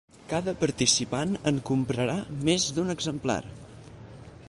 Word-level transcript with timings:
Cada 0.29 0.53
participant 0.61 1.35
en 1.51 1.61
comprarà 1.69 2.17
més 2.49 2.69
d'un 2.79 2.93
exemplar. 2.99 3.41